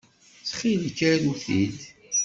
Ttxil-k, 0.41 0.99
aru-t-id. 1.11 1.79